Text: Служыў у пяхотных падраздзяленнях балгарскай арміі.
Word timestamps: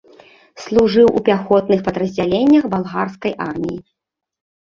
Служыў 0.61 1.07
у 1.19 1.21
пяхотных 1.27 1.79
падраздзяленнях 1.87 2.63
балгарскай 2.75 3.35
арміі. 3.49 3.77